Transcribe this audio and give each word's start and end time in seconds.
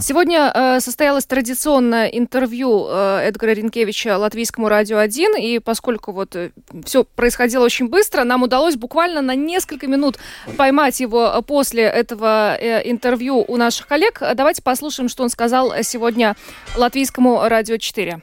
Сегодня 0.00 0.50
э, 0.54 0.80
состоялось 0.80 1.26
традиционное 1.26 2.06
интервью 2.06 2.86
э, 2.88 3.20
Эдгара 3.28 3.52
Ренкевича 3.52 4.18
Латвийскому 4.18 4.68
радио 4.68 4.98
1, 4.98 5.36
и 5.36 5.58
поскольку 5.58 6.12
вот 6.12 6.36
э, 6.36 6.50
все 6.84 7.04
происходило 7.04 7.64
очень 7.64 7.88
быстро, 7.88 8.24
нам 8.24 8.42
удалось 8.42 8.76
буквально 8.76 9.22
на 9.22 9.34
несколько 9.34 9.86
минут 9.86 10.18
поймать 10.56 11.00
его 11.00 11.42
после 11.46 11.82
этого 11.82 12.56
э, 12.56 12.82
интервью 12.90 13.44
у 13.46 13.56
наших 13.56 13.86
коллег. 13.86 14.22
Давайте 14.34 14.62
послушаем, 14.62 15.08
что 15.08 15.22
он 15.22 15.30
сказал 15.30 15.72
сегодня 15.82 16.34
Латвийскому 16.76 17.48
радио 17.48 17.76
4. 17.76 18.20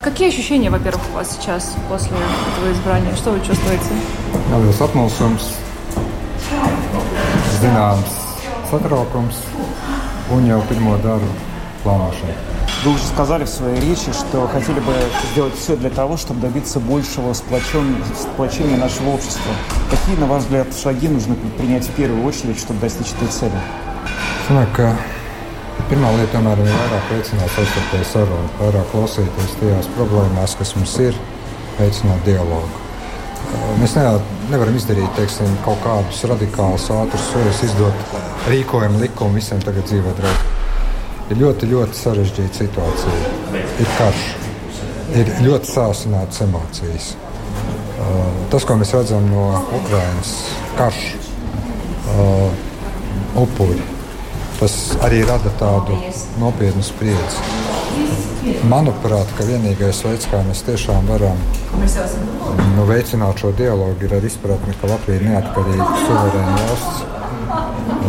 Какие 0.00 0.28
ощущения, 0.28 0.70
во-первых, 0.70 1.02
у 1.10 1.14
вас 1.14 1.36
сейчас 1.36 1.74
после 1.88 2.16
этого 2.16 2.72
избрания? 2.72 3.14
Что 3.16 3.30
вы 3.30 3.44
чувствуете? 3.44 3.84
Neliels 4.50 4.80
apmulsums, 4.80 5.54
zināms 7.60 8.28
satraukums 8.70 9.57
pirmo 10.68 10.96
daru 10.98 11.28
plānošanu. 11.84 12.34
Вы 12.84 12.92
уже 12.92 13.02
сказали 13.02 13.44
в 13.44 13.48
своей 13.48 13.80
речи, 13.80 14.12
что 14.12 14.46
хотели 14.46 14.78
бы 14.78 14.94
сделать 15.32 15.54
все 15.56 15.76
для 15.76 15.90
того, 15.90 16.16
чтобы 16.16 16.40
добиться 16.40 16.78
большего 16.78 17.32
сплочен- 17.32 18.04
сплочения 18.14 18.76
нашего 18.76 19.10
общества. 19.10 19.52
Какие, 19.90 20.16
на 20.16 20.26
ваш 20.26 20.44
взгляд, 20.44 20.68
шаги 20.80 21.08
нужно 21.08 21.34
принять 21.56 21.84
в 21.86 21.90
первую 21.92 22.24
очередь, 22.24 22.58
чтобы 22.58 22.80
достичь 22.80 23.12
этой 23.14 23.28
цели? 23.28 23.58
Es 24.48 24.50
domāju, 24.50 24.68
ka 24.72 24.96
pirmā 25.90 26.08
lieta 26.16 26.38
tomēr 26.38 26.62
ir 26.62 26.70
vairāk 26.72 27.10
veicināt 27.12 27.50
savstarpēju 27.52 28.06
sarunu, 28.08 28.48
vairāk 28.60 28.86
klausīties 28.94 29.58
tajās 29.60 29.90
problēmās, 29.98 30.54
kas 30.56 30.74
mums 30.76 30.94
ir, 31.04 31.18
veicināt 31.78 32.24
dialogu. 32.24 32.87
Mēs 33.78 33.94
ne, 33.96 34.04
nevaram 34.50 34.76
izdarīt 34.76 35.14
teiksim, 35.16 35.52
kaut 35.64 35.78
kādus 35.84 36.24
radikālus, 36.28 36.88
ātrus 36.92 37.28
soļus, 37.32 37.62
izdot 37.68 38.16
rīkojumu 38.50 39.00
likumu 39.04 39.38
visiem 39.38 39.62
tagad 39.64 39.86
dzīvot 39.88 40.18
draugi. 40.18 40.56
Ir 41.28 41.40
ļoti, 41.42 41.68
ļoti 41.70 41.98
sarežģīta 41.98 42.62
situācija. 42.62 43.32
Ir 43.54 43.90
karš, 43.98 44.26
ir 45.20 45.32
ļoti 45.44 45.72
sāsinātas 45.72 46.44
emocijas. 46.46 47.12
Uh, 47.98 48.28
Tas, 48.48 48.64
ko 48.64 48.78
mēs 48.80 48.94
redzam 48.96 49.26
no 49.28 49.44
Ukrainas, 49.76 50.32
karš, 50.78 51.00
uh, 52.14 52.48
upuri, 53.42 53.82
tas 54.56 54.76
arī 55.04 55.20
rada 55.28 55.52
tādu 55.60 55.98
nopietnu 56.40 56.84
spriedzi. 56.86 57.67
Manuprāt, 58.68 59.30
ka 59.36 59.44
vienīgais 59.48 60.00
veids, 60.06 60.26
kā 60.30 60.40
mēs 60.46 60.62
tiešām 60.66 61.08
varam 61.10 61.38
nu, 62.76 62.84
veicināt 62.88 63.42
šo 63.42 63.50
dialogu, 63.56 64.06
ir 64.06 64.14
ar 64.18 64.24
izpratni, 64.24 64.74
ka 64.80 64.90
Latvija 64.90 65.20
ir 65.20 65.26
neatkarīga, 65.28 65.88
suverēna 66.06 66.56
valsts. 66.62 67.06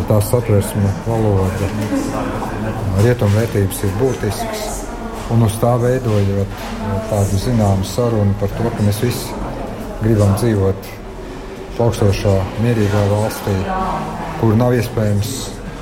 Tā 0.09 0.17
satversme, 0.25 0.91
valoda, 1.05 1.69
rietumvērtības 3.05 3.81
ir 3.85 3.95
būtisks. 3.99 4.67
Un 5.33 5.45
uz 5.45 5.57
tā 5.61 5.75
veidojot 5.77 6.61
tādu 7.11 7.41
zināmu 7.43 7.85
sarunu 7.85 8.33
par 8.41 8.49
to, 8.57 8.71
ka 8.73 8.85
mēs 8.87 9.01
visi 9.03 9.35
gribam 10.01 10.33
dzīvot 10.39 10.93
plaukstošā, 11.77 12.35
mierīgā 12.63 13.03
valstī, 13.11 13.57
kur 14.39 14.55
nav 14.59 14.73
iespējams 14.79 15.35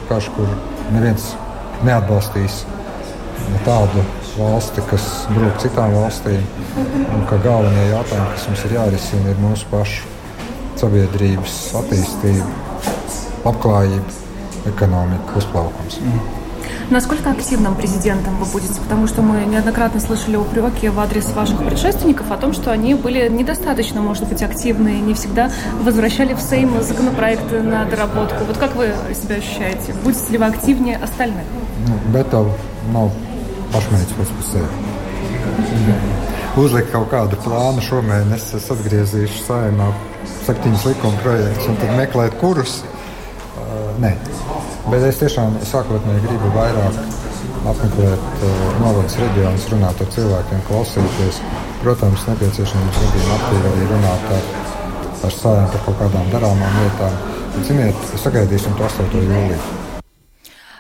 karš, 0.09 0.31
kur 0.35 0.52
neviens 0.95 1.31
neatbalstīs 1.88 2.66
tādu 3.66 4.03
valsti, 4.38 4.83
kas 4.89 5.07
brūk 5.33 5.59
citām 5.63 5.95
valstīm. 5.97 6.43
Un 7.16 7.25
ka 7.30 7.39
galvenie 7.44 7.89
jautājumi, 7.91 8.31
kas 8.33 8.47
mums 8.49 8.66
ir 8.67 8.77
jārisina, 8.77 9.33
ir 9.33 9.41
mūsu 9.41 9.69
pašu 9.71 10.16
sabiedrības 10.77 11.55
attīstība, 11.81 12.49
labklājība, 13.45 14.19
ekonomika, 14.73 15.39
uzplaukums. 15.41 16.02
Насколько 16.89 17.31
активным 17.31 17.75
президентом 17.75 18.38
вы 18.38 18.45
будете? 18.45 18.80
Потому 18.80 19.07
что 19.07 19.21
мы 19.21 19.43
неоднократно 19.45 19.99
слышали 19.99 20.38
упреки 20.38 20.88
в 20.88 20.99
адрес 20.99 21.25
ваших 21.33 21.63
предшественников 21.66 22.31
о 22.31 22.38
том, 22.38 22.53
что 22.53 22.71
они 22.71 22.94
были 22.94 23.27
недостаточно, 23.27 24.02
может 24.02 24.27
быть, 24.27 24.41
активны, 24.41 24.99
не 24.99 25.13
всегда 25.13 25.51
возвращали 25.81 26.34
в 26.34 26.39
Сейм 26.39 26.81
законопроекты 26.81 27.62
на 27.62 27.85
доработку. 27.85 28.45
Вот 28.45 28.57
как 28.57 28.75
вы 28.75 28.94
себя 29.13 29.35
ощущаете? 29.35 29.94
Будете 30.03 30.31
ли 30.31 30.38
вы 30.38 30.45
активнее 30.45 30.97
остальных? 30.97 31.44
Tā 32.28 32.44
nav 32.94 33.12
pašmērķis 33.73 34.31
sevi. 34.47 34.67
Uzlikt 36.57 36.89
kaut 36.89 37.12
kādu 37.12 37.38
plānu 37.44 37.83
šomēnes, 37.85 38.47
es 38.57 38.69
atgriezīšu 38.73 39.44
saimā 39.45 39.91
septiņus 40.47 40.88
likuma 40.89 41.19
projektus 41.22 41.67
un 41.69 41.78
tad 41.81 41.94
meklēt, 42.00 42.38
kurus. 42.41 42.79
Uh, 43.57 43.91
nē, 44.01 44.16
bet 44.92 45.08
es 45.08 45.22
tiešām 45.22 45.58
sākotnēji 45.68 46.25
gribu 46.25 46.52
vairāk 46.56 47.00
apmeklēt 47.68 48.44
uh, 48.48 48.52
novadas 48.81 49.18
reģionus, 49.22 49.68
runāt 49.74 50.03
ar 50.03 50.12
cilvēkiem, 50.16 50.62
klausīties. 50.70 51.42
Protams, 51.81 52.28
nepieciešams 52.30 53.02
gadījumā 53.02 53.40
aktīvi 53.40 53.74
arī 53.74 53.90
runāt 53.92 54.31
ar, 54.38 54.48
ar 55.28 55.36
sājām 55.40 55.68
par 55.74 55.84
kaut 55.88 56.00
kādām 56.03 56.31
darāmām 56.36 56.80
lietām. 56.84 57.20
Bet, 57.58 57.68
ziniet, 57.68 58.08
sagaidīsim 58.24 58.78
to 58.78 58.88
8. 58.88 59.14
jūliju. 59.18 59.87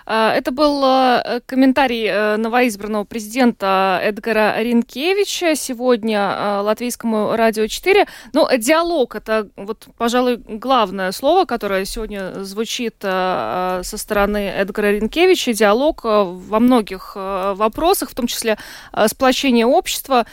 А, 0.09 0.33
Это 0.33 0.51
был 0.51 0.81
э, 0.85 1.41
комментарий 1.45 2.07
э, 2.07 2.37
новоизбранного 2.37 3.03
президента 3.03 3.99
Эдгара 4.01 4.55
Ринкевича 4.57 5.53
сегодня 5.55 6.33
э, 6.33 6.61
латвийскому 6.61 7.35
радио 7.35 7.67
4. 7.67 8.07
Ну, 8.31 8.47
диалог– 8.57 9.15
это, 9.17 9.49
вот, 9.57 9.89
пожалуй, 9.97 10.37
главное 10.37 11.11
слово, 11.11 11.43
которое 11.43 11.83
сегодня 11.83 12.45
звучит 12.45 12.95
со 13.01 13.81
стороны 13.83 14.37
Эдгара 14.47 14.91
Ринкевича. 14.91 15.51
Диалог 15.51 16.03
во 16.03 16.59
многих 16.59 17.15
вопросах, 17.15 18.09
в 18.09 18.15
том 18.15 18.27
числе 18.27 18.57
сплочение 19.07 19.65
общества. 19.65 20.25